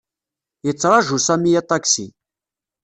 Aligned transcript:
Yettṛaju 0.65 1.17
Sami 1.21 1.51
aṭaksi. 1.61 2.07